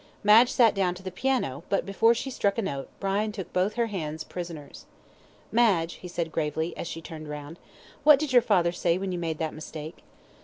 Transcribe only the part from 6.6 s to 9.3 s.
as she turned round, "what did your father say when you